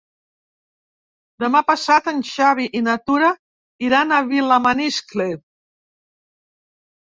[1.43, 3.29] Demà passat en Xavi i na Tura
[3.89, 5.29] iran a Vilamaniscle.